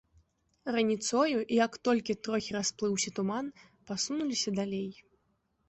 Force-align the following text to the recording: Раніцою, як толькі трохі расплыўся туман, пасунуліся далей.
Раніцою, 0.75 1.37
як 1.65 1.77
толькі 1.89 2.17
трохі 2.29 2.51
расплыўся 2.59 3.09
туман, 3.21 3.53
пасунуліся 3.93 4.49
далей. 4.61 4.91